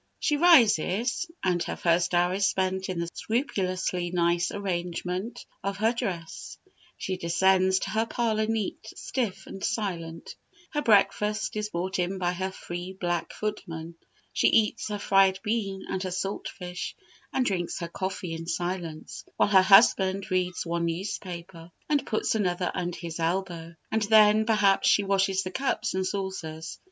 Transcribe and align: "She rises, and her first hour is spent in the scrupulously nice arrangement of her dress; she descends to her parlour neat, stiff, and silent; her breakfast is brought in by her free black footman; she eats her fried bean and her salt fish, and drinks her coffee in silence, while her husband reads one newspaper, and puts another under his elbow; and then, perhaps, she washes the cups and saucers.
"She 0.19 0.35
rises, 0.35 1.29
and 1.43 1.61
her 1.61 1.75
first 1.75 2.15
hour 2.15 2.33
is 2.33 2.47
spent 2.47 2.89
in 2.89 2.99
the 2.99 3.09
scrupulously 3.13 4.09
nice 4.09 4.49
arrangement 4.49 5.45
of 5.63 5.77
her 5.77 5.93
dress; 5.93 6.57
she 6.97 7.17
descends 7.17 7.77
to 7.81 7.91
her 7.91 8.07
parlour 8.07 8.47
neat, 8.47 8.83
stiff, 8.95 9.45
and 9.45 9.63
silent; 9.63 10.33
her 10.71 10.81
breakfast 10.81 11.55
is 11.55 11.69
brought 11.69 11.99
in 11.99 12.17
by 12.17 12.33
her 12.33 12.49
free 12.49 12.93
black 12.99 13.31
footman; 13.31 13.93
she 14.33 14.47
eats 14.47 14.87
her 14.87 14.97
fried 14.97 15.37
bean 15.43 15.85
and 15.87 16.01
her 16.01 16.09
salt 16.09 16.47
fish, 16.49 16.95
and 17.31 17.45
drinks 17.45 17.77
her 17.79 17.87
coffee 17.87 18.33
in 18.33 18.47
silence, 18.47 19.23
while 19.37 19.49
her 19.49 19.61
husband 19.61 20.31
reads 20.31 20.65
one 20.65 20.85
newspaper, 20.87 21.69
and 21.87 22.07
puts 22.07 22.33
another 22.33 22.71
under 22.73 22.97
his 22.97 23.19
elbow; 23.19 23.75
and 23.91 24.01
then, 24.01 24.47
perhaps, 24.47 24.89
she 24.89 25.03
washes 25.03 25.43
the 25.43 25.51
cups 25.51 25.93
and 25.93 26.07
saucers. 26.07 26.79